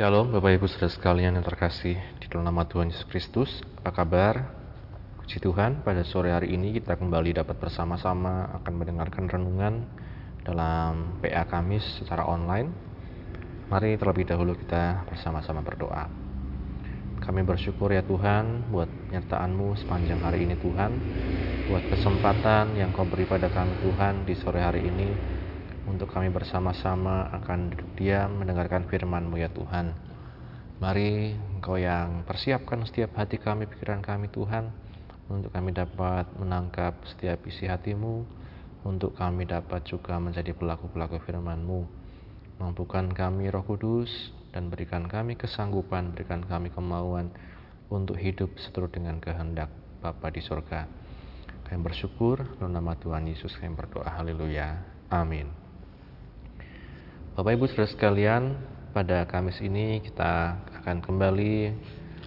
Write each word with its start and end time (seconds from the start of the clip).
Shalom 0.00 0.32
Bapak 0.32 0.56
Ibu 0.56 0.64
Saudara 0.64 0.88
sekalian 0.88 1.36
yang 1.36 1.44
terkasih 1.44 1.92
di 1.92 2.26
dalam 2.32 2.48
nama 2.48 2.64
Tuhan 2.64 2.88
Yesus 2.88 3.04
Kristus. 3.04 3.60
Apa 3.84 4.00
kabar? 4.00 4.48
Puji 5.20 5.44
Tuhan, 5.44 5.84
pada 5.84 6.00
sore 6.08 6.32
hari 6.32 6.56
ini 6.56 6.72
kita 6.72 6.96
kembali 6.96 7.36
dapat 7.36 7.60
bersama-sama 7.60 8.48
akan 8.48 8.80
mendengarkan 8.80 9.28
renungan 9.28 9.84
dalam 10.40 11.20
PA 11.20 11.44
Kamis 11.44 11.84
secara 12.00 12.24
online. 12.24 12.72
Mari 13.68 14.00
terlebih 14.00 14.24
dahulu 14.24 14.56
kita 14.56 15.04
bersama-sama 15.04 15.60
berdoa. 15.60 16.08
Kami 17.20 17.44
bersyukur 17.44 17.92
ya 17.92 18.00
Tuhan 18.00 18.72
buat 18.72 18.88
nyertaan-Mu 18.88 19.84
sepanjang 19.84 20.24
hari 20.24 20.48
ini 20.48 20.56
Tuhan, 20.64 20.96
buat 21.68 21.84
kesempatan 21.92 22.72
yang 22.72 22.96
Kau 22.96 23.04
beri 23.04 23.28
pada 23.28 23.52
kami 23.52 23.76
Tuhan 23.84 24.24
di 24.24 24.32
sore 24.32 24.64
hari 24.64 24.80
ini 24.80 25.39
untuk 25.90 26.14
kami 26.14 26.30
bersama-sama 26.30 27.26
akan 27.42 27.74
duduk 27.74 27.90
diam 27.98 28.38
mendengarkan 28.38 28.86
firman-Mu 28.86 29.42
ya 29.42 29.50
Tuhan. 29.50 29.90
Mari 30.78 31.34
Engkau 31.58 31.76
yang 31.76 32.22
persiapkan 32.24 32.86
setiap 32.86 33.18
hati 33.18 33.36
kami, 33.36 33.66
pikiran 33.66 34.00
kami 34.00 34.30
Tuhan, 34.30 34.70
untuk 35.26 35.50
kami 35.50 35.74
dapat 35.74 36.30
menangkap 36.38 36.94
setiap 37.10 37.42
isi 37.44 37.66
hatimu, 37.66 38.22
untuk 38.86 39.18
kami 39.18 39.44
dapat 39.44 39.84
juga 39.84 40.16
menjadi 40.16 40.54
pelaku-pelaku 40.54 41.20
firman-Mu. 41.26 41.84
Mampukan 42.62 43.10
kami 43.12 43.50
roh 43.50 43.66
kudus, 43.66 44.08
dan 44.50 44.70
berikan 44.70 45.06
kami 45.06 45.38
kesanggupan, 45.38 46.14
berikan 46.14 46.42
kami 46.46 46.70
kemauan 46.74 47.30
untuk 47.90 48.18
hidup 48.18 48.50
seturut 48.58 48.90
dengan 48.90 49.18
kehendak 49.22 49.70
Bapa 50.02 50.30
di 50.32 50.42
surga. 50.42 50.86
Kami 51.66 51.78
bersyukur 51.86 52.42
dalam 52.58 52.74
nama 52.74 52.98
Tuhan 52.98 53.30
Yesus 53.30 53.54
kami 53.58 53.78
berdoa. 53.78 54.10
Haleluya. 54.10 54.80
Amin. 55.12 55.59
Bapak 57.40 57.56
Ibu 57.56 57.72
Saudara 57.72 57.88
sekalian, 57.88 58.52
pada 58.92 59.24
Kamis 59.24 59.64
ini 59.64 60.04
kita 60.04 60.60
akan 60.76 61.00
kembali 61.00 61.72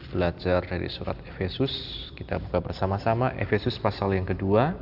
belajar 0.10 0.66
dari 0.66 0.90
surat 0.90 1.14
Efesus. 1.30 1.70
Kita 2.18 2.42
buka 2.42 2.58
bersama-sama 2.58 3.30
Efesus 3.38 3.78
pasal 3.78 4.18
yang 4.18 4.26
kedua. 4.26 4.74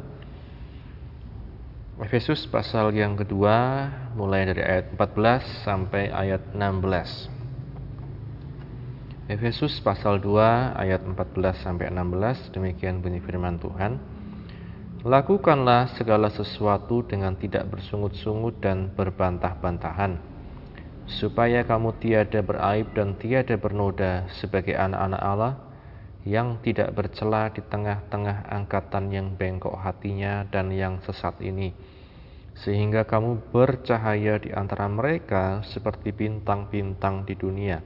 Efesus 1.99 2.47
pasal 2.47 2.95
yang 2.95 3.19
kedua 3.19 3.91
mulai 4.15 4.47
dari 4.47 4.63
ayat 4.63 4.95
14 4.95 5.67
sampai 5.67 6.15
ayat 6.15 6.39
16. 6.55 9.35
Efesus 9.35 9.83
pasal 9.83 10.15
2 10.15 10.31
ayat 10.79 11.03
14 11.11 11.59
sampai 11.59 11.91
16 11.91 12.55
demikian 12.55 13.03
bunyi 13.03 13.19
firman 13.19 13.59
Tuhan. 13.59 13.99
Lakukanlah 15.01 15.97
segala 15.97 16.29
sesuatu 16.29 17.01
dengan 17.01 17.33
tidak 17.33 17.73
bersungut-sungut 17.73 18.61
dan 18.61 18.93
berbantah-bantahan, 18.93 20.21
supaya 21.09 21.65
kamu 21.65 21.97
tiada 21.97 22.45
beraib 22.45 22.93
dan 22.93 23.17
tiada 23.17 23.57
bernoda 23.57 24.29
sebagai 24.37 24.77
anak-anak 24.77 25.21
Allah 25.25 25.53
yang 26.21 26.61
tidak 26.61 26.93
bercela 26.93 27.49
di 27.49 27.65
tengah-tengah 27.65 28.45
angkatan 28.53 29.09
yang 29.09 29.33
bengkok 29.33 29.73
hatinya 29.73 30.45
dan 30.53 30.69
yang 30.69 31.01
sesat 31.01 31.33
ini, 31.41 31.73
sehingga 32.61 33.01
kamu 33.01 33.49
bercahaya 33.49 34.37
di 34.37 34.53
antara 34.53 34.85
mereka 34.85 35.65
seperti 35.65 36.13
bintang-bintang 36.13 37.25
di 37.25 37.33
dunia, 37.33 37.81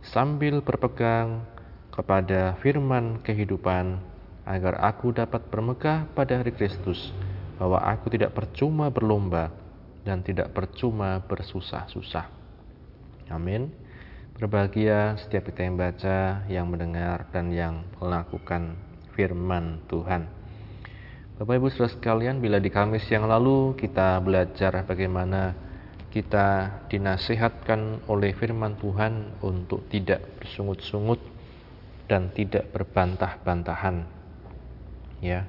sambil 0.00 0.64
berpegang 0.64 1.44
kepada 1.92 2.56
firman 2.64 3.20
kehidupan, 3.20 4.09
agar 4.50 4.82
aku 4.82 5.14
dapat 5.14 5.46
bermegah 5.46 6.10
pada 6.10 6.42
hari 6.42 6.50
Kristus, 6.50 7.14
bahwa 7.54 7.78
aku 7.86 8.10
tidak 8.10 8.34
percuma 8.34 8.90
berlomba 8.90 9.54
dan 10.02 10.26
tidak 10.26 10.50
percuma 10.50 11.22
bersusah-susah. 11.22 12.26
Amin. 13.30 13.70
Berbahagia 14.34 15.20
setiap 15.22 15.52
kita 15.52 15.68
yang 15.68 15.76
baca, 15.78 16.18
yang 16.50 16.66
mendengar, 16.66 17.30
dan 17.30 17.54
yang 17.54 17.86
melakukan 18.02 18.74
firman 19.14 19.84
Tuhan. 19.86 20.26
Bapak 21.38 21.56
Ibu 21.56 21.68
Saudara 21.70 21.94
sekalian, 21.94 22.40
bila 22.42 22.58
di 22.58 22.72
Kamis 22.72 23.06
yang 23.08 23.28
lalu 23.28 23.76
kita 23.76 24.18
belajar 24.20 24.82
bagaimana 24.84 25.56
kita 26.10 26.80
dinasihatkan 26.90 28.10
oleh 28.10 28.34
firman 28.34 28.74
Tuhan 28.76 29.40
untuk 29.46 29.86
tidak 29.88 30.20
bersungut-sungut 30.42 31.22
dan 32.10 32.34
tidak 32.34 32.68
berbantah-bantahan. 32.74 34.19
Ya. 35.20 35.44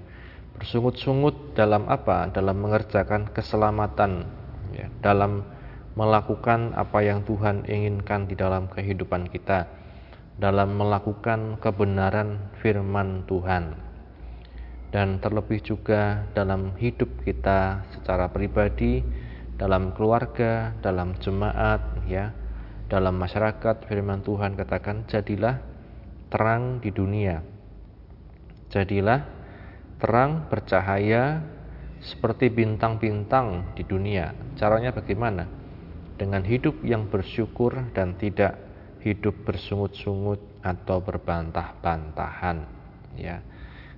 Bersungut-sungut 0.60 1.58
dalam 1.58 1.88
apa? 1.88 2.30
Dalam 2.30 2.62
mengerjakan 2.62 3.32
keselamatan, 3.34 4.30
ya, 4.76 4.92
dalam 5.02 5.42
melakukan 5.98 6.72
apa 6.78 7.04
yang 7.04 7.26
Tuhan 7.26 7.68
inginkan 7.68 8.30
di 8.30 8.38
dalam 8.38 8.70
kehidupan 8.70 9.28
kita, 9.32 9.68
dalam 10.38 10.78
melakukan 10.78 11.60
kebenaran 11.60 12.52
firman 12.62 13.28
Tuhan, 13.28 13.76
dan 14.92 15.20
terlebih 15.24 15.64
juga 15.64 16.28
dalam 16.36 16.76
hidup 16.78 17.10
kita 17.26 17.88
secara 17.96 18.32
pribadi, 18.32 19.04
dalam 19.56 19.96
keluarga, 19.96 20.76
dalam 20.84 21.16
jemaat, 21.20 22.06
ya, 22.06 22.36
dalam 22.92 23.18
masyarakat. 23.18 23.88
Firman 23.88 24.24
Tuhan 24.24 24.56
katakan, 24.60 25.08
"Jadilah 25.08 25.64
terang 26.32 26.80
di 26.80 26.92
dunia, 26.92 27.44
jadilah 28.72 29.41
terang 30.02 30.50
bercahaya." 30.50 31.46
Seperti 32.02 32.50
bintang-bintang 32.50 33.78
di 33.78 33.86
dunia, 33.86 34.34
caranya 34.58 34.90
bagaimana? 34.90 35.62
dengan 36.22 36.46
hidup 36.46 36.86
yang 36.86 37.10
bersyukur 37.10 37.74
dan 37.98 38.14
tidak 38.14 38.54
hidup 39.02 39.34
bersungut-sungut 39.42 40.38
atau 40.62 41.02
berbantah-bantahan 41.02 42.62
ya 43.18 43.42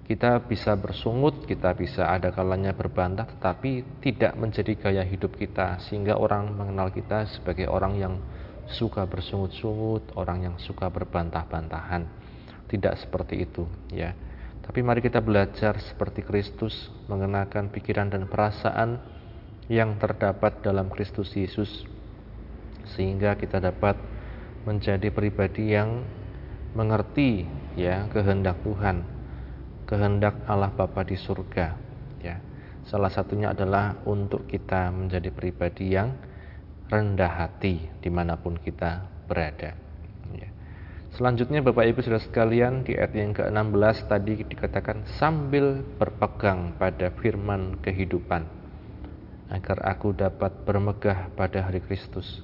kita 0.07 0.39
bisa 0.47 0.79
bersungut 0.79 1.43
kita 1.43 1.75
bisa 1.75 2.07
ada 2.07 2.31
kalanya 2.31 2.71
berbantah 2.71 3.27
tetapi 3.27 3.99
tidak 3.99 4.39
menjadi 4.39 4.71
gaya 4.79 5.03
hidup 5.03 5.35
kita 5.35 5.83
sehingga 5.83 6.15
orang 6.15 6.55
mengenal 6.55 6.95
kita 6.95 7.27
sebagai 7.27 7.67
orang 7.67 7.99
yang 7.99 8.15
suka 8.71 9.03
bersungut-sungut 9.03 10.15
orang 10.15 10.47
yang 10.47 10.55
suka 10.55 10.87
berbantah-bantahan 10.87 12.07
tidak 12.71 12.95
seperti 13.03 13.43
itu 13.43 13.67
ya 13.91 14.15
tapi 14.63 14.79
mari 14.79 15.03
kita 15.03 15.19
belajar 15.19 15.75
seperti 15.83 16.23
Kristus 16.23 16.87
mengenakan 17.11 17.67
pikiran 17.67 18.07
dan 18.07 18.31
perasaan 18.31 19.03
yang 19.67 19.99
terdapat 19.99 20.63
dalam 20.63 20.87
Kristus 20.87 21.35
Yesus 21.35 21.83
sehingga 22.95 23.35
kita 23.35 23.59
dapat 23.59 23.95
menjadi 24.63 25.11
pribadi 25.11 25.75
yang 25.75 26.03
mengerti 26.73 27.43
ya 27.75 28.07
kehendak 28.09 28.63
Tuhan, 28.63 29.03
kehendak 29.85 30.39
Allah 30.47 30.71
Bapa 30.71 31.03
di 31.03 31.19
surga. 31.19 31.75
Ya, 32.23 32.39
salah 32.87 33.11
satunya 33.11 33.51
adalah 33.51 33.99
untuk 34.07 34.47
kita 34.47 34.89
menjadi 34.95 35.29
pribadi 35.29 35.91
yang 35.91 36.15
rendah 36.87 37.29
hati 37.29 37.91
di 37.99 38.09
mana 38.09 38.39
pun 38.39 38.55
kita 38.55 39.03
berada. 39.27 39.82
Ya. 41.13 41.21
Selanjutnya 41.21 41.61
Bapak 41.61 41.85
Ibu 41.85 42.01
Saudara 42.01 42.25
sekalian 42.25 42.81
di 42.81 42.97
ayat 42.97 43.13
yang 43.13 43.37
ke-16 43.37 44.09
tadi 44.09 44.33
dikatakan 44.49 45.05
sambil 45.21 45.85
berpegang 46.01 46.73
pada 46.81 47.13
firman 47.21 47.77
kehidupan 47.85 48.49
agar 49.53 49.77
aku 49.85 50.17
dapat 50.17 50.65
bermegah 50.65 51.29
pada 51.37 51.69
hari 51.69 51.85
Kristus 51.85 52.41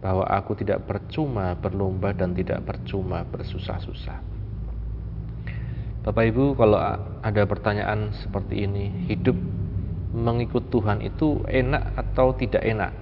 bahwa 0.00 0.24
aku 0.24 0.56
tidak 0.56 0.88
percuma 0.88 1.52
berlomba 1.56 2.16
dan 2.16 2.32
tidak 2.32 2.64
percuma 2.64 3.24
bersusah-susah. 3.28 4.20
Bapak 6.04 6.24
Ibu, 6.28 6.56
kalau 6.56 6.76
ada 7.24 7.42
pertanyaan 7.48 8.12
seperti 8.20 8.68
ini, 8.68 9.08
hidup 9.08 9.36
mengikut 10.12 10.68
Tuhan 10.68 11.00
itu 11.00 11.40
enak 11.48 11.96
atau 11.96 12.36
tidak 12.36 12.60
enak? 12.60 12.92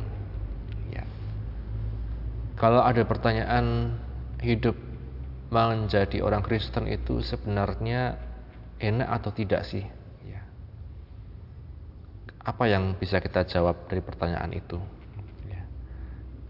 Ya. 0.95 1.03
Kalau 2.55 2.87
ada 2.87 3.03
pertanyaan 3.03 3.99
hidup 4.43 4.75
menjadi 5.49 6.21
orang 6.21 6.43
Kristen 6.43 6.91
itu 6.91 7.23
sebenarnya 7.23 8.19
enak 8.83 9.09
atau 9.23 9.31
tidak 9.31 9.63
sih? 9.65 9.87
Ya. 10.27 10.43
Apa 12.43 12.67
yang 12.67 12.99
bisa 12.99 13.23
kita 13.23 13.47
jawab 13.47 13.87
dari 13.87 14.03
pertanyaan 14.03 14.51
itu? 14.53 14.83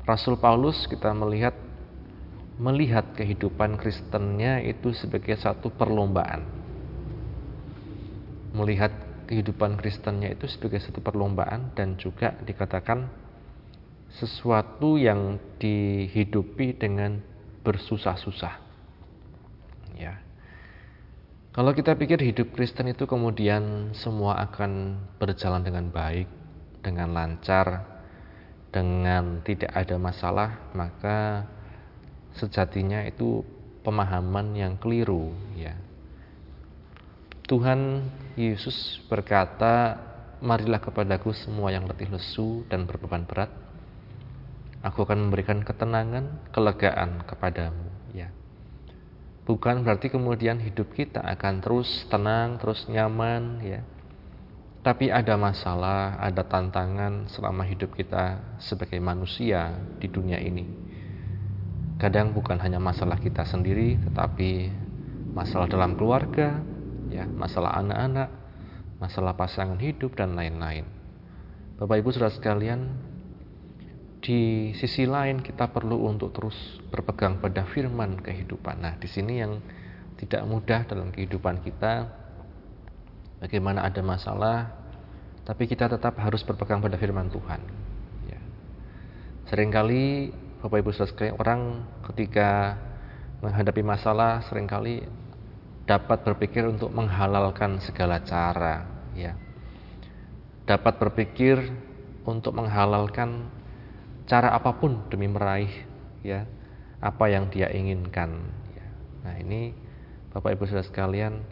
Rasul 0.03 0.35
Paulus 0.35 0.91
kita 0.91 1.15
melihat 1.15 1.55
melihat 2.59 3.15
kehidupan 3.15 3.79
Kristennya 3.79 4.59
itu 4.59 4.91
sebagai 4.91 5.39
satu 5.39 5.71
perlombaan. 5.71 6.43
Melihat 8.51 8.91
kehidupan 9.31 9.79
Kristennya 9.79 10.35
itu 10.35 10.51
sebagai 10.51 10.83
satu 10.83 10.99
perlombaan 10.99 11.71
dan 11.79 11.95
juga 11.95 12.35
dikatakan 12.43 13.07
sesuatu 14.19 14.99
yang 14.99 15.39
dihidupi 15.63 16.75
dengan 16.75 17.23
bersusah-susah. 17.63 18.55
Ya. 19.97 20.19
Kalau 21.53 21.77
kita 21.77 21.93
pikir 21.95 22.19
hidup 22.21 22.57
Kristen 22.57 22.91
itu 22.91 23.05
kemudian 23.05 23.93
semua 23.93 24.41
akan 24.41 24.99
berjalan 25.21 25.63
dengan 25.63 25.93
baik, 25.93 26.27
dengan 26.81 27.13
lancar, 27.13 27.93
dengan 28.73 29.45
tidak 29.45 29.69
ada 29.69 29.97
masalah, 30.01 30.51
maka 30.73 31.45
sejatinya 32.33 33.05
itu 33.05 33.45
pemahaman 33.85 34.57
yang 34.57 34.81
keliru 34.81 35.37
ya. 35.53 35.77
Tuhan 37.45 38.09
Yesus 38.33 39.05
berkata, 39.13 40.01
"Marilah 40.41 40.81
kepadaku 40.81 41.37
semua 41.37 41.69
yang 41.69 41.85
letih 41.85 42.09
lesu 42.09 42.65
dan 42.73 42.89
berbeban 42.89 43.29
berat, 43.29 43.53
aku 44.83 45.07
akan 45.07 45.31
memberikan 45.31 45.63
ketenangan, 45.63 46.51
kelegaan 46.51 47.25
kepadamu." 47.25 47.87
Ya. 48.13 48.29
Bukan 49.43 49.83
berarti 49.83 50.11
kemudian 50.13 50.63
hidup 50.63 50.95
kita 50.95 51.23
akan 51.23 51.63
terus 51.65 51.89
tenang, 52.07 52.63
terus 52.63 52.87
nyaman 52.87 53.63
ya. 53.63 53.81
Tapi 54.83 55.15
ada 55.15 55.39
masalah, 55.39 56.19
ada 56.19 56.43
tantangan 56.43 57.31
selama 57.31 57.63
hidup 57.63 57.95
kita 57.95 58.43
sebagai 58.59 58.99
manusia 58.99 59.79
di 60.03 60.11
dunia 60.11 60.43
ini. 60.43 60.67
Kadang 62.03 62.35
bukan 62.35 62.59
hanya 62.59 62.83
masalah 62.83 63.15
kita 63.15 63.47
sendiri, 63.47 63.95
tetapi 64.11 64.75
masalah 65.31 65.71
dalam 65.71 65.95
keluarga, 65.95 66.59
ya, 67.15 67.31
masalah 67.31 67.79
anak-anak, 67.79 68.31
masalah 68.99 69.39
pasangan 69.39 69.79
hidup 69.79 70.19
dan 70.19 70.35
lain-lain. 70.35 70.83
Bapak 71.79 72.03
Ibu 72.03 72.11
Saudara 72.11 72.35
sekalian, 72.35 72.91
di 74.23 74.71
sisi 74.79 75.03
lain 75.03 75.43
kita 75.43 75.75
perlu 75.75 76.07
untuk 76.07 76.31
terus 76.31 76.55
berpegang 76.95 77.43
pada 77.43 77.67
firman 77.67 78.23
kehidupan. 78.23 78.79
Nah, 78.79 78.95
di 78.95 79.11
sini 79.11 79.43
yang 79.43 79.59
tidak 80.15 80.47
mudah 80.47 80.87
dalam 80.87 81.11
kehidupan 81.11 81.59
kita 81.67 82.07
bagaimana 83.43 83.83
ada 83.83 83.99
masalah, 83.99 84.71
tapi 85.43 85.67
kita 85.67 85.91
tetap 85.91 86.15
harus 86.23 86.47
berpegang 86.47 86.79
pada 86.79 86.95
firman 86.95 87.27
Tuhan. 87.35 87.61
Ya. 88.31 88.39
Seringkali 89.51 90.31
Bapak 90.63 90.79
Ibu 90.79 90.95
Saudara 90.95 91.35
orang 91.35 91.83
ketika 92.07 92.79
menghadapi 93.43 93.83
masalah 93.83 94.47
sering 94.47 94.71
kali 94.71 95.03
dapat 95.83 96.23
berpikir 96.23 96.63
untuk 96.71 96.95
menghalalkan 96.95 97.83
segala 97.83 98.23
cara, 98.23 98.87
ya. 99.19 99.35
Dapat 100.63 101.03
berpikir 101.03 101.59
untuk 102.23 102.55
menghalalkan 102.55 103.51
cara 104.29 104.55
apa 104.55 104.77
pun 104.77 105.07
demi 105.11 105.27
meraih 105.27 105.73
ya 106.23 106.47
apa 107.03 107.25
yang 107.31 107.51
dia 107.51 107.71
inginkan. 107.71 108.39
Ya. 108.75 108.87
Nah 109.27 109.35
ini 109.43 109.75
Bapak 110.33 110.57
Ibu 110.57 110.65
Saudara 110.65 110.87
sekalian 110.87 111.43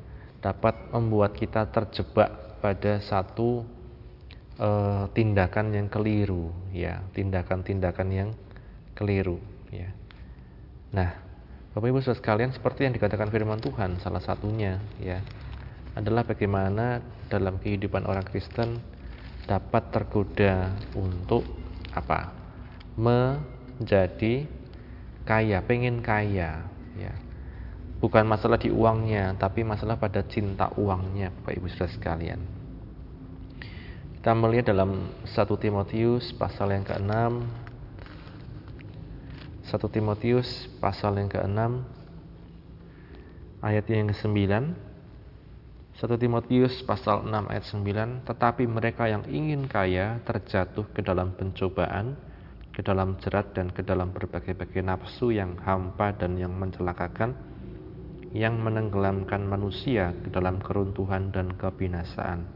dapat 0.40 0.88
membuat 0.90 1.36
kita 1.36 1.68
terjebak 1.68 2.60
pada 2.64 3.00
satu 3.04 3.64
uh, 4.60 5.04
tindakan 5.12 5.72
yang 5.76 5.88
keliru 5.88 6.52
ya 6.72 7.04
tindakan-tindakan 7.12 8.08
yang 8.12 8.28
keliru 8.96 9.40
ya 9.72 9.92
nah 10.92 11.16
Bapak 11.76 11.88
Ibu 11.92 12.00
Saudara 12.00 12.20
sekalian 12.20 12.50
seperti 12.56 12.88
yang 12.88 12.96
dikatakan 12.96 13.28
firman 13.28 13.60
Tuhan 13.60 14.00
salah 14.00 14.24
satunya 14.24 14.80
ya 15.00 15.20
adalah 15.92 16.24
bagaimana 16.24 17.04
dalam 17.28 17.60
kehidupan 17.60 18.08
orang 18.08 18.24
Kristen 18.24 18.80
dapat 19.44 19.90
tergoda 19.90 20.72
untuk 20.96 21.42
apa 21.92 22.39
menjadi 22.98 24.46
kaya 25.28 25.62
pengen 25.62 26.02
kaya 26.02 26.66
ya. 26.98 27.14
Bukan 28.00 28.24
masalah 28.24 28.56
di 28.56 28.72
uangnya, 28.72 29.36
tapi 29.36 29.60
masalah 29.60 30.00
pada 30.00 30.24
cinta 30.24 30.72
uangnya, 30.72 31.28
Bapak 31.36 31.52
Ibu 31.52 31.68
Saudara 31.68 31.92
sekalian. 31.92 32.40
Kita 34.20 34.32
melihat 34.36 34.72
dalam 34.72 35.12
1 35.28 35.36
Timotius 35.60 36.32
pasal 36.36 36.76
yang 36.76 36.84
ke-6 36.84 37.40
1 39.64 39.80
Timotius 39.88 40.68
pasal 40.76 41.16
yang 41.16 41.32
ke-6 41.32 41.56
ayat 43.64 43.84
yang 43.88 44.12
ke-9 44.12 44.36
1 44.36 46.20
Timotius 46.20 46.84
pasal 46.84 47.24
6 47.24 47.32
ayat 47.48 47.64
9 47.64 48.28
Tetapi 48.28 48.68
mereka 48.68 49.08
yang 49.08 49.24
ingin 49.24 49.64
kaya 49.64 50.20
terjatuh 50.28 50.84
ke 50.92 51.00
dalam 51.00 51.32
pencobaan 51.32 52.20
ke 52.70 52.80
dalam 52.86 53.18
jerat 53.18 53.50
dan 53.52 53.74
ke 53.74 53.82
dalam 53.82 54.14
berbagai-bagai 54.14 54.82
nafsu 54.86 55.34
yang 55.34 55.58
hampa 55.58 56.14
dan 56.14 56.38
yang 56.38 56.54
mencelakakan 56.54 57.34
yang 58.30 58.62
menenggelamkan 58.62 59.42
manusia 59.42 60.14
ke 60.22 60.30
dalam 60.30 60.62
keruntuhan 60.62 61.34
dan 61.34 61.50
kebinasaan. 61.58 62.46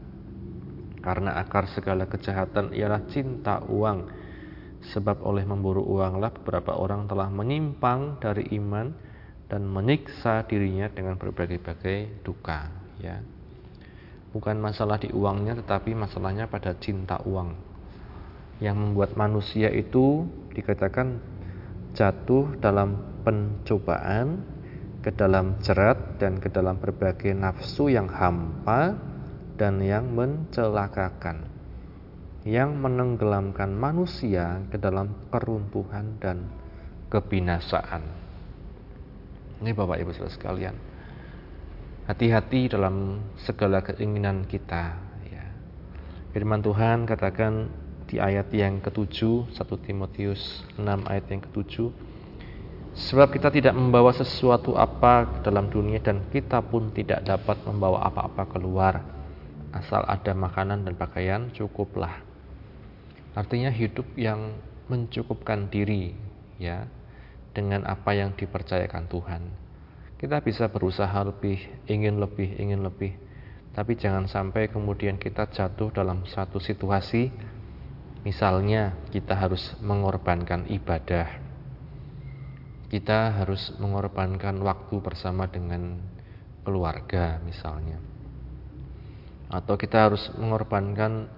Karena 1.03 1.37
akar 1.37 1.67
segala 1.69 2.07
kejahatan 2.07 2.71
ialah 2.71 3.03
cinta 3.11 3.59
uang, 3.67 4.07
sebab 4.95 5.21
oleh 5.21 5.43
memburu 5.43 5.83
uanglah 5.83 6.31
beberapa 6.31 6.79
orang 6.79 7.05
telah 7.11 7.27
menyimpang 7.27 8.23
dari 8.23 8.47
iman 8.55 8.95
dan 9.51 9.67
menyiksa 9.67 10.47
dirinya 10.47 10.89
dengan 10.89 11.19
berbagai-bagai 11.19 12.23
duka. 12.23 12.71
Ya, 12.97 13.19
bukan 14.31 14.57
masalah 14.57 14.97
di 14.97 15.11
uangnya, 15.11 15.59
tetapi 15.59 15.91
masalahnya 15.91 16.47
pada 16.47 16.73
cinta 16.79 17.19
uang 17.27 17.74
yang 18.63 18.79
membuat 18.79 19.19
manusia 19.19 19.67
itu 19.71 20.27
dikatakan 20.55 21.19
jatuh 21.95 22.55
dalam 22.59 23.21
pencobaan 23.27 24.43
ke 25.03 25.11
dalam 25.11 25.59
jerat 25.61 26.17
dan 26.17 26.39
ke 26.39 26.47
dalam 26.49 26.79
berbagai 26.79 27.35
nafsu 27.35 27.91
yang 27.91 28.07
hampa 28.09 28.95
dan 29.55 29.79
yang 29.83 30.11
mencelakakan 30.11 31.55
yang 32.45 32.77
menenggelamkan 32.77 33.73
manusia 33.73 34.61
ke 34.69 34.77
dalam 34.77 35.17
keruntuhan 35.33 36.21
dan 36.21 36.45
kebinasaan. 37.09 38.05
Ini 39.65 39.73
Bapak 39.73 39.97
Ibu 39.97 40.13
Saudara 40.13 40.29
sekalian. 40.29 40.75
Hati-hati 42.05 42.69
dalam 42.69 43.17
segala 43.41 43.81
keinginan 43.81 44.45
kita 44.45 44.93
ya. 45.25 45.45
Firman 46.37 46.61
Tuhan 46.61 47.09
katakan 47.09 47.65
di 48.15 48.23
ayat 48.23 48.47
yang 48.55 48.79
ketujuh 48.79 49.51
1 49.51 49.59
Timotius 49.83 50.63
6 50.79 50.87
ayat 50.87 51.27
yang 51.27 51.43
ketujuh 51.43 51.91
Sebab 52.95 53.27
kita 53.35 53.51
tidak 53.51 53.75
membawa 53.75 54.15
sesuatu 54.15 54.79
apa 54.79 55.27
ke 55.27 55.37
dalam 55.43 55.67
dunia 55.67 55.99
dan 55.99 56.31
kita 56.31 56.63
pun 56.63 56.95
tidak 56.95 57.27
dapat 57.27 57.59
membawa 57.67 58.07
apa-apa 58.07 58.47
keluar. 58.47 59.03
Asal 59.75 60.07
ada 60.07 60.31
makanan 60.31 60.87
dan 60.87 60.95
pakaian 60.95 61.51
cukuplah. 61.51 62.23
Artinya 63.35 63.67
hidup 63.67 64.07
yang 64.15 64.55
mencukupkan 64.87 65.67
diri 65.67 66.15
ya 66.55 66.87
dengan 67.51 67.83
apa 67.83 68.15
yang 68.15 68.31
dipercayakan 68.31 69.11
Tuhan. 69.11 69.43
Kita 70.15 70.39
bisa 70.39 70.71
berusaha 70.71 71.19
lebih, 71.27 71.59
ingin 71.91 72.15
lebih, 72.23 72.55
ingin 72.55 72.79
lebih. 72.79 73.11
Tapi 73.75 73.99
jangan 73.99 74.31
sampai 74.31 74.71
kemudian 74.71 75.19
kita 75.19 75.51
jatuh 75.51 75.91
dalam 75.91 76.23
satu 76.23 76.63
situasi 76.63 77.27
misalnya 78.25 78.97
kita 79.13 79.37
harus 79.37 79.77
mengorbankan 79.79 80.65
ibadah. 80.67 81.45
Kita 82.89 83.37
harus 83.37 83.71
mengorbankan 83.77 84.57
waktu 84.65 84.95
bersama 84.97 85.45
dengan 85.45 86.01
keluarga 86.65 87.37
misalnya. 87.45 88.01
Atau 89.53 89.77
kita 89.77 90.09
harus 90.09 90.33
mengorbankan 90.33 91.29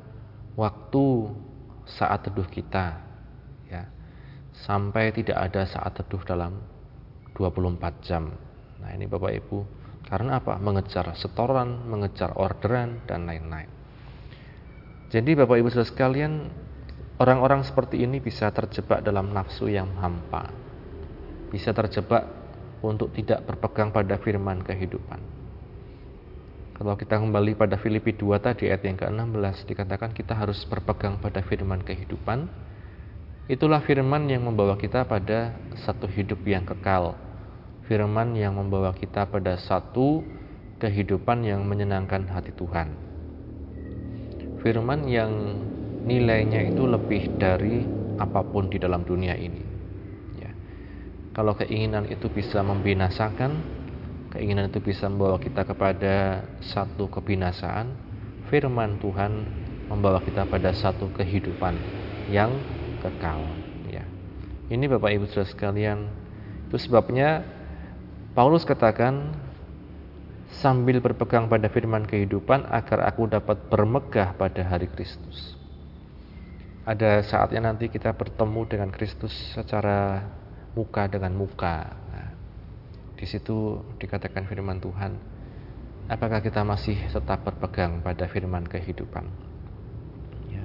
waktu 0.56 1.06
saat 1.84 2.24
teduh 2.24 2.48
kita 2.48 3.03
ya. 3.67 3.84
Sampai 4.63 5.12
tidak 5.12 5.38
ada 5.38 5.67
saat 5.67 5.91
teduh 6.00 6.24
dalam 6.24 6.63
24 7.36 8.08
jam. 8.08 8.32
Nah 8.79 8.89
ini 8.96 9.06
Bapak 9.06 9.36
Ibu 9.36 9.60
karena 10.08 10.39
apa? 10.39 10.56
Mengejar 10.56 11.12
setoran 11.20 11.84
mengejar 11.84 12.32
orderan 12.39 13.03
dan 13.03 13.27
lain-lain. 13.27 13.67
Jadi 15.12 15.32
Bapak 15.36 15.60
Ibu 15.60 15.70
sekalian 15.72 16.67
orang-orang 17.18 17.66
seperti 17.66 18.02
ini 18.02 18.22
bisa 18.22 18.50
terjebak 18.54 19.06
dalam 19.06 19.34
nafsu 19.34 19.70
yang 19.70 19.90
hampa 19.98 20.68
bisa 21.50 21.72
terjebak 21.72 22.28
untuk 22.84 23.12
tidak 23.16 23.44
berpegang 23.48 23.90
pada 23.90 24.20
firman 24.22 24.62
kehidupan. 24.62 25.20
Kalau 26.78 26.94
kita 26.94 27.18
kembali 27.18 27.58
pada 27.58 27.74
Filipi 27.82 28.14
2 28.14 28.38
tadi 28.38 28.70
ayat 28.70 28.86
yang 28.86 28.98
ke-16 29.02 29.66
dikatakan 29.66 30.14
kita 30.14 30.38
harus 30.38 30.62
berpegang 30.70 31.18
pada 31.18 31.42
firman 31.42 31.82
kehidupan. 31.82 32.46
Itulah 33.50 33.82
firman 33.82 34.30
yang 34.30 34.46
membawa 34.46 34.78
kita 34.78 35.08
pada 35.10 35.58
satu 35.74 36.06
hidup 36.06 36.38
yang 36.46 36.68
kekal. 36.68 37.18
Firman 37.90 38.36
yang 38.38 38.54
membawa 38.54 38.94
kita 38.94 39.26
pada 39.26 39.58
satu 39.58 40.22
kehidupan 40.78 41.48
yang 41.48 41.66
menyenangkan 41.66 42.30
hati 42.30 42.54
Tuhan. 42.54 42.94
Firman 44.62 45.08
yang 45.10 45.32
nilainya 46.08 46.72
itu 46.72 46.88
lebih 46.88 47.36
dari 47.36 47.84
apa 48.18 48.42
pun 48.48 48.72
di 48.72 48.80
dalam 48.80 49.04
dunia 49.04 49.36
ini. 49.36 49.78
Kalau 51.38 51.54
keinginan 51.54 52.10
itu 52.10 52.34
bisa 52.34 52.66
membinasakan, 52.66 53.62
keinginan 54.34 54.74
itu 54.74 54.82
bisa 54.82 55.06
membawa 55.06 55.38
kita 55.38 55.70
kepada 55.70 56.42
satu 56.66 57.06
kebinasaan, 57.14 57.94
firman 58.50 58.98
Tuhan 58.98 59.46
membawa 59.86 60.18
kita 60.26 60.50
pada 60.50 60.74
satu 60.74 61.14
kehidupan 61.14 61.78
yang 62.34 62.50
kekal. 63.06 63.46
Ya. 63.86 64.02
Ini 64.74 64.90
Bapak 64.90 65.14
Ibu 65.14 65.30
Saudara 65.30 65.48
sekalian 65.48 66.10
Itu 66.68 66.82
sebabnya 66.82 67.46
Paulus 68.34 68.66
katakan 68.66 69.38
sambil 70.58 70.98
berpegang 71.00 71.48
pada 71.48 71.70
firman 71.70 72.10
kehidupan 72.10 72.66
agar 72.66 73.06
aku 73.06 73.30
dapat 73.30 73.62
bermegah 73.70 74.34
pada 74.34 74.66
hari 74.66 74.90
Kristus. 74.90 75.57
Ada 76.88 77.20
saatnya 77.27 77.67
nanti 77.67 77.91
kita 77.91 78.15
bertemu 78.15 78.63
dengan 78.63 78.88
Kristus 78.96 79.36
secara 79.51 80.24
muka 80.72 81.03
dengan 81.12 81.36
muka. 81.36 81.84
Nah, 82.15 82.32
di 83.20 83.27
situ 83.27 83.84
dikatakan 84.00 84.48
firman 84.48 84.79
Tuhan, 84.79 85.20
apakah 86.08 86.39
kita 86.39 86.63
masih 86.63 86.96
tetap 87.12 87.44
berpegang 87.44 88.00
pada 88.00 88.24
firman 88.32 88.63
kehidupan? 88.63 89.27
Ya. 90.48 90.63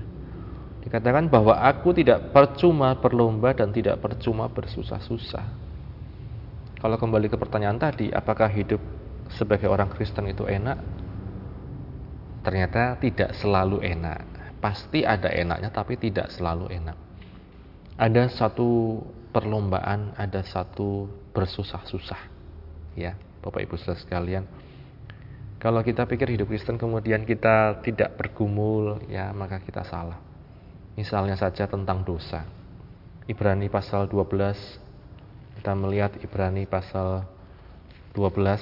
Dikatakan 0.86 1.26
bahwa 1.26 1.58
aku 1.58 1.90
tidak 1.90 2.30
percuma 2.30 2.94
berlomba 2.94 3.50
dan 3.50 3.74
tidak 3.74 3.98
percuma 3.98 4.46
bersusah-susah. 4.46 5.46
Kalau 6.78 6.96
kembali 7.02 7.34
ke 7.34 7.38
pertanyaan 7.38 7.82
tadi, 7.82 8.14
apakah 8.14 8.46
hidup 8.46 8.78
sebagai 9.34 9.66
orang 9.66 9.90
Kristen 9.90 10.30
itu 10.30 10.46
enak? 10.46 10.78
Ternyata 12.46 12.94
tidak 13.02 13.34
selalu 13.38 13.82
enak. 13.82 14.41
Pasti 14.62 15.02
ada 15.02 15.26
enaknya, 15.26 15.74
tapi 15.74 15.98
tidak 15.98 16.30
selalu 16.30 16.70
enak. 16.70 16.94
Ada 17.98 18.30
satu 18.30 19.02
perlombaan, 19.34 20.14
ada 20.14 20.46
satu 20.46 21.10
bersusah-susah. 21.34 22.30
Ya, 22.94 23.18
Bapak 23.42 23.66
Ibu 23.66 23.74
Saudara 23.74 23.98
sekalian. 23.98 24.46
Kalau 25.58 25.82
kita 25.82 26.06
pikir 26.06 26.38
hidup 26.38 26.50
Kristen 26.50 26.78
kemudian 26.78 27.26
kita 27.26 27.82
tidak 27.82 28.14
bergumul, 28.14 29.02
ya 29.10 29.34
maka 29.34 29.58
kita 29.58 29.82
salah. 29.82 30.18
Misalnya 30.94 31.34
saja 31.34 31.66
tentang 31.66 32.06
dosa. 32.06 32.46
Ibrani 33.26 33.70
pasal 33.70 34.10
12 34.10 34.82
kita 35.62 35.78
melihat 35.78 36.10
Ibrani 36.18 36.66
pasal 36.66 37.22
12 38.18 38.58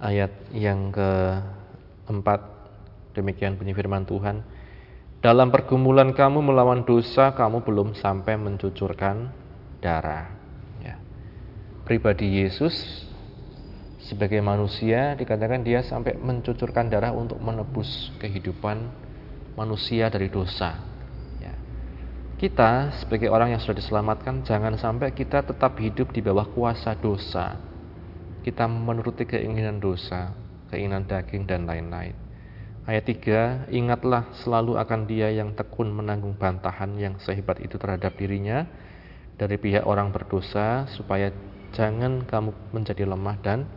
ayat 0.00 0.32
yang 0.56 0.88
keempat 0.88 2.51
demikian 3.12 3.56
bunyi 3.56 3.72
firman 3.76 4.04
Tuhan 4.04 4.44
dalam 5.22 5.54
pergumulan 5.54 6.10
kamu 6.12 6.42
melawan 6.42 6.82
dosa 6.82 7.32
kamu 7.32 7.62
belum 7.62 7.94
sampai 7.94 8.34
mencucurkan 8.34 9.30
darah 9.78 10.34
ya. 10.82 10.98
pribadi 11.86 12.42
Yesus 12.42 13.06
sebagai 14.02 14.42
manusia 14.42 15.14
dikatakan 15.14 15.62
dia 15.62 15.86
sampai 15.86 16.18
mencucurkan 16.18 16.90
darah 16.90 17.14
untuk 17.14 17.38
menebus 17.38 18.10
kehidupan 18.18 18.90
manusia 19.54 20.10
dari 20.10 20.26
dosa 20.26 20.92
kita 22.42 22.90
sebagai 22.98 23.30
orang 23.30 23.54
yang 23.54 23.62
sudah 23.62 23.78
diselamatkan 23.78 24.42
jangan 24.42 24.74
sampai 24.74 25.14
kita 25.14 25.46
tetap 25.46 25.78
hidup 25.78 26.10
di 26.10 26.18
bawah 26.18 26.42
kuasa 26.50 26.90
dosa. 26.98 27.54
Kita 28.42 28.66
menuruti 28.66 29.22
keinginan 29.22 29.78
dosa, 29.78 30.34
keinginan 30.66 31.06
daging 31.06 31.46
dan 31.46 31.70
lain-lain. 31.70 32.18
Ayat 32.82 33.06
3, 33.06 33.70
ingatlah 33.70 34.26
selalu 34.42 34.74
akan 34.74 35.06
dia 35.06 35.30
yang 35.30 35.54
tekun 35.54 35.94
menanggung 35.94 36.34
bantahan 36.34 36.90
yang 36.98 37.14
sehebat 37.22 37.62
itu 37.62 37.78
terhadap 37.78 38.18
dirinya 38.18 38.66
dari 39.38 39.54
pihak 39.54 39.86
orang 39.86 40.10
berdosa 40.10 40.90
supaya 40.90 41.30
jangan 41.70 42.26
kamu 42.26 42.50
menjadi 42.74 43.06
lemah 43.06 43.38
dan 43.38 43.70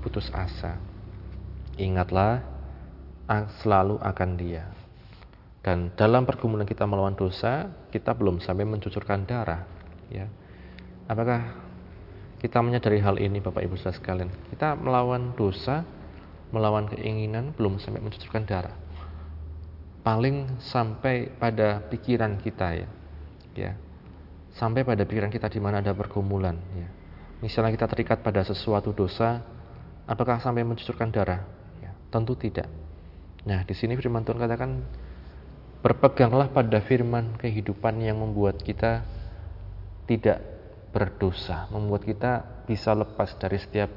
putus 0.00 0.32
asa. 0.32 0.80
Ingatlah 1.76 2.40
selalu 3.60 4.00
akan 4.00 4.30
dia. 4.40 4.72
Dan 5.60 5.92
dalam 5.92 6.24
pergumulan 6.24 6.64
kita 6.64 6.88
melawan 6.88 7.12
dosa, 7.12 7.68
kita 7.92 8.16
belum 8.16 8.40
sampai 8.40 8.64
mencucurkan 8.64 9.28
darah. 9.28 9.68
Ya. 10.08 10.32
Apakah 11.04 11.60
kita 12.40 12.64
menyadari 12.64 13.04
hal 13.04 13.20
ini 13.20 13.44
Bapak 13.44 13.68
Ibu 13.68 13.76
Saudara 13.76 14.00
sekalian? 14.00 14.32
Kita 14.48 14.72
melawan 14.80 15.36
dosa, 15.36 15.84
melawan 16.50 16.90
keinginan, 16.90 17.54
belum 17.54 17.78
sampai 17.82 18.02
mencucurkan 18.02 18.46
darah. 18.46 18.76
Paling 20.00 20.60
sampai 20.60 21.30
pada 21.34 21.84
pikiran 21.86 22.40
kita 22.40 22.68
ya. 22.74 22.88
Ya. 23.54 23.72
Sampai 24.54 24.82
pada 24.82 25.06
pikiran 25.06 25.30
kita 25.30 25.46
di 25.46 25.62
mana 25.62 25.78
ada 25.78 25.94
pergumulan 25.94 26.58
ya. 26.74 26.88
Misalnya 27.40 27.72
kita 27.72 27.86
terikat 27.88 28.18
pada 28.20 28.44
sesuatu 28.44 28.92
dosa, 28.92 29.40
apakah 30.04 30.42
sampai 30.42 30.66
mencucurkan 30.66 31.08
darah? 31.08 31.40
Ya, 31.80 31.96
tentu 32.12 32.36
tidak. 32.36 32.68
Nah, 33.48 33.64
di 33.64 33.72
sini 33.72 33.96
firman 33.96 34.20
Tuhan 34.28 34.36
katakan 34.36 34.84
Berpeganglah 35.80 36.52
pada 36.52 36.84
firman 36.84 37.40
kehidupan 37.40 38.04
yang 38.04 38.20
membuat 38.20 38.60
kita 38.60 39.00
tidak 40.04 40.44
berdosa, 40.92 41.72
membuat 41.72 42.04
kita 42.04 42.44
bisa 42.68 42.92
lepas 42.92 43.32
dari 43.40 43.56
setiap 43.56 43.88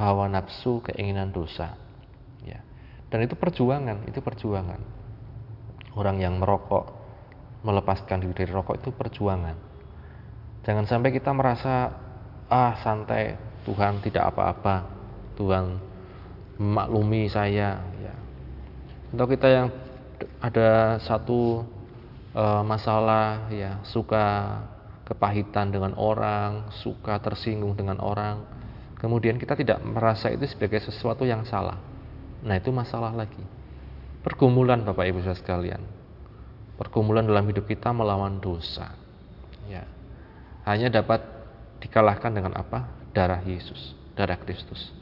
hawa 0.00 0.32
nafsu, 0.32 0.80
keinginan 0.80 1.28
dosa. 1.28 1.76
Ya. 2.40 2.64
Dan 3.12 3.28
itu 3.28 3.36
perjuangan, 3.36 4.08
itu 4.08 4.24
perjuangan. 4.24 4.80
Orang 5.92 6.16
yang 6.24 6.40
merokok, 6.40 6.88
melepaskan 7.60 8.24
diri 8.24 8.32
dari 8.32 8.52
rokok 8.56 8.80
itu 8.80 8.88
perjuangan. 8.96 9.56
Jangan 10.64 10.88
sampai 10.88 11.12
kita 11.12 11.36
merasa 11.36 11.92
ah 12.48 12.80
santai, 12.80 13.36
Tuhan 13.68 14.00
tidak 14.00 14.32
apa-apa, 14.32 14.88
Tuhan 15.36 15.76
memaklumi 16.56 17.28
saya. 17.28 17.84
Ya. 18.00 18.14
Untuk 19.12 19.36
kita 19.36 19.48
yang 19.52 19.68
ada 20.40 21.00
satu 21.04 21.64
uh, 22.32 22.62
masalah 22.64 23.52
ya 23.52 23.80
suka 23.84 24.56
kepahitan 25.04 25.74
dengan 25.74 25.92
orang, 25.98 26.70
suka 26.80 27.18
tersinggung 27.18 27.74
dengan 27.74 27.98
orang. 27.98 28.59
Kemudian 29.00 29.40
kita 29.40 29.56
tidak 29.56 29.80
merasa 29.80 30.28
itu 30.28 30.44
sebagai 30.44 30.78
sesuatu 30.84 31.24
yang 31.24 31.48
salah. 31.48 31.80
Nah, 32.44 32.54
itu 32.60 32.68
masalah 32.68 33.16
lagi. 33.16 33.40
Pergumulan 34.20 34.84
Bapak 34.84 35.08
Ibu 35.08 35.24
Saudara 35.24 35.40
sekalian. 35.40 35.80
Pergumulan 36.76 37.24
dalam 37.24 37.48
hidup 37.48 37.64
kita 37.64 37.96
melawan 37.96 38.36
dosa. 38.40 38.92
Ya. 39.64 39.88
Hanya 40.68 40.92
dapat 40.92 41.24
dikalahkan 41.80 42.28
dengan 42.28 42.52
apa? 42.60 42.92
Darah 43.16 43.40
Yesus, 43.40 43.96
darah 44.12 44.36
Kristus. 44.36 44.92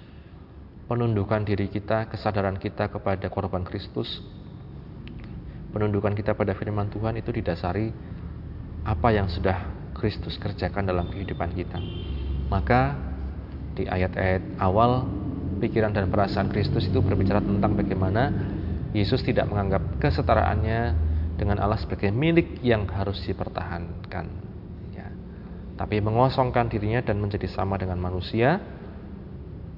Penundukan 0.86 1.42
diri 1.42 1.66
kita, 1.66 2.06
kesadaran 2.06 2.56
kita 2.56 2.86
kepada 2.86 3.26
korban 3.26 3.66
Kristus 3.66 4.22
penundukan 5.72 6.16
kita 6.16 6.32
pada 6.32 6.56
firman 6.56 6.88
Tuhan 6.88 7.20
itu 7.20 7.30
didasari 7.32 7.92
apa 8.82 9.08
yang 9.12 9.28
sudah 9.28 9.68
Kristus 9.94 10.40
kerjakan 10.40 10.88
dalam 10.88 11.06
kehidupan 11.12 11.52
kita. 11.52 11.78
Maka 12.48 12.96
di 13.78 13.86
ayat-ayat 13.86 14.58
awal 14.58 15.06
pikiran 15.62 15.94
dan 15.94 16.10
perasaan 16.10 16.50
Kristus 16.50 16.90
itu 16.90 16.98
berbicara 16.98 17.38
tentang 17.38 17.78
bagaimana 17.78 18.34
Yesus 18.90 19.22
tidak 19.22 19.46
menganggap 19.46 20.02
kesetaraannya 20.02 20.80
dengan 21.38 21.62
Allah 21.62 21.78
sebagai 21.78 22.10
milik 22.10 22.58
yang 22.66 22.88
harus 22.90 23.22
dipertahankan. 23.22 24.26
Ya. 24.90 25.08
Tapi 25.78 26.02
mengosongkan 26.02 26.66
dirinya 26.66 27.04
dan 27.04 27.22
menjadi 27.22 27.46
sama 27.46 27.78
dengan 27.78 28.00
manusia, 28.02 28.58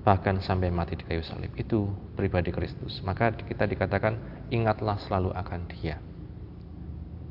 bahkan 0.01 0.41
sampai 0.41 0.73
mati 0.73 0.97
di 0.97 1.05
kayu 1.05 1.21
salib. 1.21 1.53
Itu 1.59 1.91
pribadi 2.17 2.49
Kristus. 2.49 3.05
Maka 3.05 3.37
kita 3.37 3.69
dikatakan 3.69 4.47
ingatlah 4.49 4.97
selalu 5.05 5.37
akan 5.37 5.61
Dia. 5.69 6.01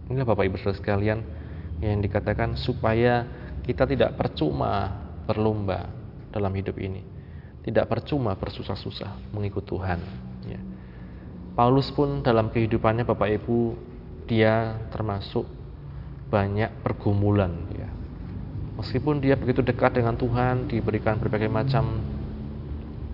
Inilah 0.09 0.25
Bapak 0.29 0.45
Ibu 0.45 0.57
Saudara 0.61 0.77
sekalian 0.77 1.19
yang 1.79 2.03
dikatakan 2.03 2.53
supaya 2.59 3.25
kita 3.65 3.87
tidak 3.87 4.17
percuma 4.17 4.93
berlomba 5.25 5.98
dalam 6.29 6.51
hidup 6.55 6.77
ini. 6.77 7.01
Tidak 7.65 7.85
percuma 7.85 8.33
bersusah-susah 8.39 9.35
mengikut 9.35 9.67
Tuhan. 9.67 9.99
Ya. 10.47 10.61
Paulus 11.53 11.91
pun 11.91 12.23
dalam 12.23 12.49
kehidupannya 12.49 13.03
Bapak 13.03 13.29
Ibu 13.41 13.75
dia 14.29 14.79
termasuk 14.93 15.43
banyak 16.29 16.85
pergumulan 16.85 17.51
ya. 17.73 17.89
Meskipun 18.79 19.19
dia 19.19 19.35
begitu 19.35 19.59
dekat 19.59 19.99
dengan 19.99 20.15
Tuhan, 20.15 20.71
diberikan 20.71 21.19
berbagai 21.19 21.51
macam 21.51 21.99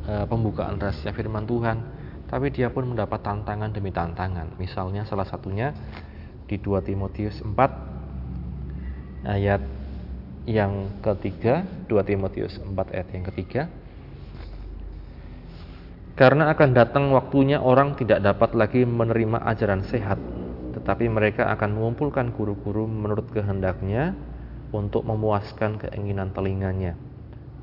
Eh, 0.06 0.26
pembukaan 0.30 0.78
rahasia 0.78 1.10
firman 1.18 1.50
Tuhan, 1.50 1.82
tapi 2.30 2.54
dia 2.54 2.70
pun 2.70 2.86
mendapat 2.86 3.26
tantangan 3.26 3.74
demi 3.74 3.90
tantangan. 3.90 4.54
Misalnya 4.62 5.02
salah 5.02 5.26
satunya 5.26 5.74
di 6.46 6.62
2 6.62 6.78
Timotius 6.86 7.42
4 7.42 7.58
ayat 9.26 9.66
yang 10.46 11.02
ketiga, 11.02 11.66
2 11.90 12.02
Timotius 12.06 12.62
4 12.62 12.94
ayat 12.94 13.10
yang 13.14 13.26
ketiga. 13.34 13.62
Karena 16.16 16.54
akan 16.56 16.70
datang 16.72 17.12
waktunya 17.12 17.60
orang 17.60 18.00
tidak 18.00 18.24
dapat 18.24 18.56
lagi 18.56 18.88
menerima 18.88 19.44
ajaran 19.52 19.84
sehat, 19.84 20.22
tetapi 20.78 21.12
mereka 21.12 21.52
akan 21.52 21.76
mengumpulkan 21.76 22.32
guru-guru 22.32 22.88
menurut 22.88 23.28
kehendaknya 23.36 24.16
untuk 24.72 25.04
memuaskan 25.04 25.76
keinginan 25.82 26.32
telinganya 26.32 26.96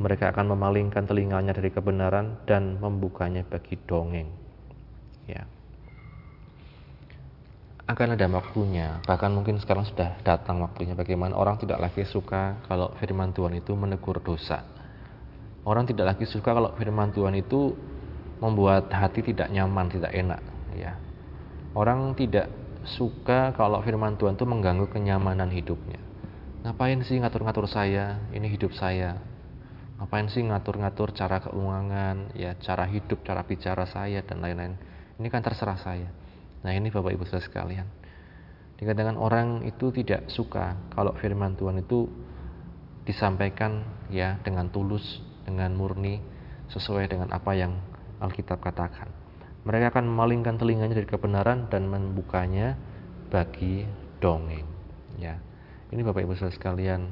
mereka 0.02 0.34
akan 0.34 0.58
memalingkan 0.58 1.06
telinganya 1.06 1.54
dari 1.54 1.70
kebenaran 1.70 2.42
dan 2.48 2.82
membukanya 2.82 3.46
bagi 3.46 3.78
dongeng. 3.86 4.26
Ya. 5.30 5.46
Akan 7.92 8.16
ada 8.16 8.26
waktunya, 8.28 9.00
bahkan 9.04 9.28
mungkin 9.32 9.60
sekarang 9.60 9.84
sudah 9.84 10.20
datang 10.24 10.60
waktunya 10.64 10.96
bagaimana 10.96 11.36
orang 11.36 11.60
tidak 11.60 11.80
lagi 11.80 12.08
suka 12.08 12.60
kalau 12.64 12.92
firman 12.96 13.32
Tuhan 13.36 13.52
itu 13.60 13.76
menegur 13.76 14.20
dosa. 14.24 14.64
Orang 15.62 15.84
tidak 15.84 16.16
lagi 16.16 16.24
suka 16.24 16.56
kalau 16.56 16.72
firman 16.74 17.12
Tuhan 17.12 17.36
itu 17.36 17.76
membuat 18.40 18.90
hati 18.90 19.22
tidak 19.22 19.52
nyaman, 19.52 19.92
tidak 19.92 20.10
enak, 20.10 20.42
ya. 20.74 20.98
Orang 21.76 22.16
tidak 22.16 22.50
suka 22.82 23.54
kalau 23.54 23.78
firman 23.84 24.16
Tuhan 24.16 24.34
itu 24.34 24.44
mengganggu 24.48 24.90
kenyamanan 24.90 25.52
hidupnya. 25.52 26.00
Ngapain 26.66 27.00
sih 27.06 27.20
ngatur-ngatur 27.20 27.68
saya? 27.70 28.20
Ini 28.32 28.46
hidup 28.46 28.74
saya. 28.74 29.20
Ngapain 30.00 30.26
sih 30.32 30.42
ngatur-ngatur 30.42 31.14
cara 31.14 31.38
keuangan, 31.44 32.34
ya, 32.34 32.58
cara 32.58 32.88
hidup, 32.90 33.22
cara 33.22 33.46
bicara 33.46 33.86
saya 33.86 34.24
dan 34.26 34.42
lain-lain. 34.42 34.74
Ini 35.20 35.28
kan 35.30 35.44
terserah 35.44 35.78
saya 35.78 36.21
Nah 36.62 36.72
ini 36.74 36.88
Bapak 36.90 37.14
Ibu 37.14 37.26
saudara 37.26 37.42
sekalian. 37.42 37.86
Dikatakan 38.78 39.14
orang 39.14 39.62
itu 39.62 39.94
tidak 39.94 40.26
suka 40.26 40.74
kalau 40.90 41.14
firman 41.18 41.54
Tuhan 41.54 41.82
itu 41.82 42.10
disampaikan 43.06 43.82
ya 44.10 44.38
dengan 44.42 44.70
tulus, 44.70 45.22
dengan 45.46 45.74
murni, 45.74 46.22
sesuai 46.70 47.10
dengan 47.10 47.30
apa 47.34 47.54
yang 47.54 47.78
Alkitab 48.22 48.62
katakan. 48.62 49.10
Mereka 49.62 49.94
akan 49.94 50.10
memalingkan 50.10 50.58
telinganya 50.58 50.98
dari 50.98 51.06
kebenaran 51.06 51.70
dan 51.70 51.86
membukanya 51.86 52.74
bagi 53.30 53.86
dongeng. 54.18 54.66
Ya, 55.18 55.38
ini 55.94 56.02
Bapak 56.02 56.26
Ibu 56.26 56.34
saudara 56.34 56.54
sekalian 56.54 57.06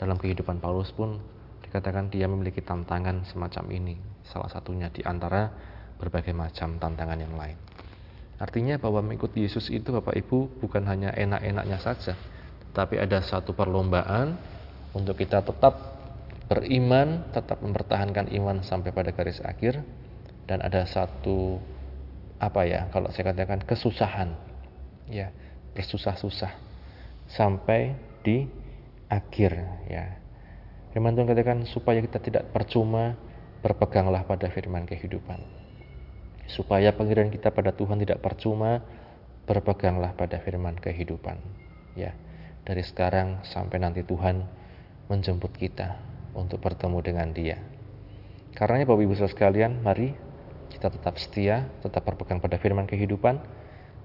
dalam 0.00 0.16
kehidupan 0.16 0.64
Paulus 0.64 0.88
pun 0.96 1.20
dikatakan 1.64 2.08
dia 2.08 2.24
memiliki 2.24 2.64
tantangan 2.64 3.28
semacam 3.28 3.64
ini. 3.72 3.94
Salah 4.24 4.48
satunya 4.48 4.88
di 4.88 5.04
antara 5.04 5.52
berbagai 6.00 6.32
macam 6.32 6.80
tantangan 6.80 7.20
yang 7.20 7.36
lain. 7.36 7.56
Artinya 8.40 8.80
bahwa 8.80 9.04
mengikuti 9.04 9.44
Yesus 9.44 9.68
itu 9.68 9.92
Bapak 9.92 10.16
Ibu 10.16 10.64
bukan 10.64 10.88
hanya 10.88 11.12
enak-enaknya 11.12 11.76
saja, 11.76 12.16
tapi 12.72 12.96
ada 12.96 13.20
satu 13.20 13.52
perlombaan 13.52 14.40
untuk 14.96 15.20
kita 15.20 15.44
tetap 15.44 15.76
beriman, 16.48 17.28
tetap 17.36 17.60
mempertahankan 17.60 18.32
iman 18.40 18.64
sampai 18.64 18.96
pada 18.96 19.12
garis 19.12 19.44
akhir 19.44 19.84
dan 20.48 20.64
ada 20.64 20.88
satu 20.88 21.60
apa 22.40 22.64
ya 22.64 22.88
kalau 22.88 23.12
saya 23.12 23.36
katakan 23.36 23.60
kesusahan 23.68 24.32
ya 25.12 25.28
bersusah-susah 25.76 26.50
sampai 27.28 27.92
di 28.24 28.48
akhir 29.12 29.52
ya. 29.86 30.16
Firman 30.96 31.12
Tuhan 31.14 31.28
katakan 31.28 31.58
supaya 31.68 32.00
kita 32.02 32.18
tidak 32.18 32.50
percuma 32.50 33.14
berpeganglah 33.60 34.24
pada 34.24 34.48
firman 34.48 34.88
kehidupan 34.88 35.59
supaya 36.50 36.90
panggilan 36.92 37.30
kita 37.30 37.54
pada 37.54 37.70
Tuhan 37.70 38.02
tidak 38.02 38.18
percuma 38.18 38.82
berpeganglah 39.46 40.14
pada 40.14 40.42
firman 40.42 40.74
kehidupan. 40.78 41.38
Ya 41.94 42.14
dari 42.64 42.84
sekarang 42.84 43.42
sampai 43.42 43.80
nanti 43.80 44.04
Tuhan 44.04 44.44
menjemput 45.10 45.52
kita 45.56 45.96
untuk 46.36 46.62
bertemu 46.62 46.98
dengan 47.02 47.28
dia. 47.34 47.58
Karena 48.54 48.82
Bapak 48.86 49.02
Ibu 49.02 49.14
Saudara 49.18 49.32
sekalian 49.32 49.82
mari 49.82 50.14
kita 50.70 50.86
tetap 50.86 51.18
setia 51.18 51.66
tetap 51.82 52.06
berpegang 52.06 52.38
pada 52.38 52.60
firman 52.60 52.86
kehidupan. 52.86 53.42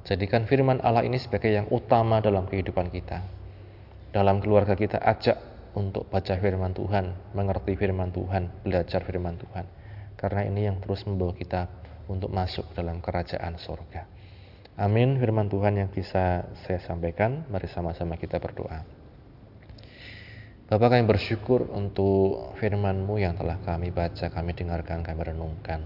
Jadikan 0.06 0.46
firman 0.46 0.82
Allah 0.86 1.02
ini 1.02 1.18
sebagai 1.18 1.50
yang 1.50 1.66
utama 1.74 2.22
dalam 2.22 2.46
kehidupan 2.46 2.94
kita. 2.94 3.26
Dalam 4.14 4.38
keluarga 4.38 4.78
kita 4.78 5.02
ajak 5.02 5.38
untuk 5.74 6.08
baca 6.08 6.38
firman 6.38 6.72
Tuhan, 6.78 7.34
mengerti 7.34 7.74
firman 7.74 8.14
Tuhan, 8.14 8.50
belajar 8.64 9.02
firman 9.02 9.36
Tuhan. 9.42 9.66
Karena 10.16 10.46
ini 10.46 10.70
yang 10.70 10.78
terus 10.80 11.04
membawa 11.10 11.34
kita 11.34 11.68
untuk 12.12 12.30
masuk 12.30 12.72
dalam 12.78 13.02
kerajaan 13.02 13.58
surga. 13.58 14.06
Amin 14.76 15.16
firman 15.16 15.48
Tuhan 15.48 15.80
yang 15.80 15.88
bisa 15.88 16.52
saya 16.68 16.80
sampaikan. 16.84 17.48
Mari 17.48 17.72
sama-sama 17.72 18.20
kita 18.20 18.44
berdoa. 18.44 18.84
Bapak 20.66 20.98
kami 20.98 21.06
bersyukur 21.06 21.70
untuk 21.72 22.58
firman-Mu 22.58 23.22
yang 23.22 23.38
telah 23.38 23.62
kami 23.62 23.94
baca, 23.94 24.34
kami 24.34 24.52
dengarkan, 24.58 25.06
kami 25.06 25.22
renungkan. 25.22 25.80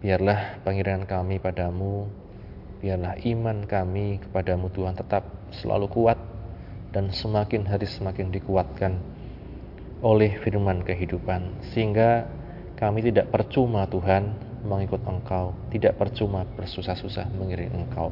Biarlah 0.00 0.64
panggilan 0.64 1.04
kami 1.04 1.36
padamu, 1.36 2.08
biarlah 2.80 3.20
iman 3.20 3.68
kami 3.68 4.16
kepadamu 4.24 4.72
Tuhan 4.72 4.96
tetap 4.96 5.28
selalu 5.60 5.86
kuat 5.92 6.18
dan 6.90 7.12
semakin 7.12 7.68
hari 7.68 7.84
semakin 7.84 8.32
dikuatkan 8.32 8.96
oleh 10.00 10.40
firman 10.40 10.80
kehidupan. 10.82 11.70
Sehingga 11.70 12.26
kami 12.80 13.04
tidak 13.04 13.28
percuma 13.28 13.84
Tuhan 13.86 14.47
mengikut 14.64 15.02
Engkau, 15.06 15.54
tidak 15.70 15.98
percuma 15.98 16.46
bersusah-susah 16.56 17.30
mengiring 17.36 17.74
Engkau. 17.74 18.10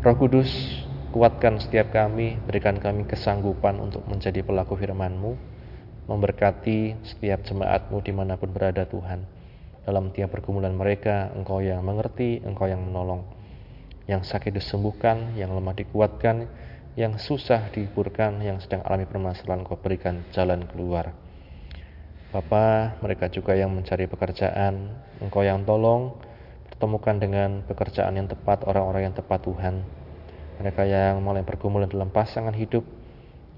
Roh 0.00 0.16
Kudus, 0.16 0.48
kuatkan 1.12 1.60
setiap 1.60 1.92
kami, 1.92 2.40
berikan 2.48 2.80
kami 2.80 3.04
kesanggupan 3.04 3.76
untuk 3.82 4.06
menjadi 4.08 4.40
pelaku 4.40 4.80
firman-Mu, 4.80 5.36
memberkati 6.08 7.04
setiap 7.04 7.44
jemaat-Mu 7.44 8.00
di 8.00 8.12
mana 8.16 8.40
pun 8.40 8.48
berada 8.48 8.88
Tuhan. 8.88 9.22
Dalam 9.84 10.12
tiap 10.12 10.32
pergumulan 10.32 10.72
mereka, 10.72 11.32
Engkau 11.36 11.60
yang 11.60 11.84
mengerti, 11.84 12.40
Engkau 12.40 12.68
yang 12.68 12.80
menolong. 12.80 13.24
Yang 14.08 14.32
sakit 14.32 14.56
disembuhkan, 14.56 15.36
yang 15.36 15.52
lemah 15.52 15.76
dikuatkan, 15.76 16.48
yang 16.98 17.16
susah 17.20 17.70
dihiburkan, 17.70 18.42
yang 18.42 18.58
sedang 18.58 18.82
alami 18.82 19.06
permasalahan 19.06 19.62
Engkau 19.62 19.78
berikan 19.78 20.26
jalan 20.34 20.66
keluar. 20.66 21.29
Bapa, 22.30 22.94
mereka 23.02 23.26
juga 23.26 23.58
yang 23.58 23.74
mencari 23.74 24.06
pekerjaan, 24.06 25.02
Engkau 25.18 25.42
yang 25.42 25.66
tolong, 25.66 26.14
pertemukan 26.70 27.18
dengan 27.18 27.66
pekerjaan 27.66 28.14
yang 28.14 28.30
tepat, 28.30 28.62
orang-orang 28.70 29.10
yang 29.10 29.16
tepat 29.18 29.42
Tuhan. 29.42 29.82
Mereka 30.62 30.86
yang 30.86 31.18
mulai 31.26 31.42
pergumulan 31.42 31.90
dalam 31.90 32.14
pasangan 32.14 32.54
hidup, 32.54 32.86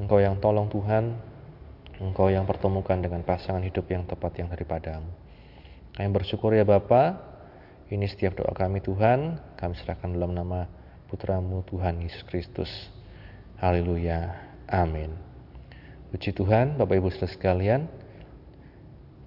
Engkau 0.00 0.24
yang 0.24 0.40
tolong 0.40 0.72
Tuhan, 0.72 1.12
Engkau 2.00 2.32
yang 2.32 2.48
pertemukan 2.48 2.96
dengan 2.96 3.20
pasangan 3.20 3.60
hidup 3.60 3.84
yang 3.92 4.08
tepat 4.08 4.40
yang 4.40 4.48
daripadamu. 4.48 5.12
Kami 5.92 6.08
bersyukur 6.08 6.56
ya 6.56 6.64
Bapa, 6.64 7.20
ini 7.92 8.08
setiap 8.08 8.40
doa 8.40 8.56
kami 8.56 8.80
Tuhan, 8.80 9.36
kami 9.60 9.76
serahkan 9.76 10.16
dalam 10.16 10.32
nama 10.32 10.64
Putramu 11.12 11.60
Tuhan 11.68 12.00
Yesus 12.00 12.24
Kristus. 12.24 12.72
Haleluya. 13.60 14.32
Amin. 14.64 15.12
Puji 16.08 16.32
Tuhan, 16.32 16.80
Bapak 16.80 16.96
Ibu 16.96 17.12
saudara 17.12 17.36
sekalian, 17.36 17.84